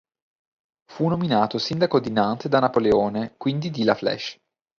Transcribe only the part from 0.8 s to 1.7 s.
Fu nominato